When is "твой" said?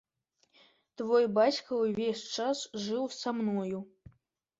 1.01-1.27